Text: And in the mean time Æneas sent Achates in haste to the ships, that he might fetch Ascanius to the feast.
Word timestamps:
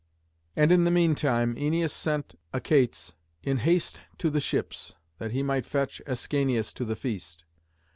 And 0.55 0.71
in 0.71 0.83
the 0.83 0.89
mean 0.89 1.13
time 1.13 1.53
Æneas 1.53 1.91
sent 1.91 2.33
Achates 2.55 3.13
in 3.43 3.57
haste 3.57 4.01
to 4.17 4.31
the 4.31 4.39
ships, 4.39 4.95
that 5.19 5.29
he 5.31 5.43
might 5.43 5.63
fetch 5.67 6.01
Ascanius 6.07 6.73
to 6.73 6.85
the 6.85 6.95
feast. 6.95 7.45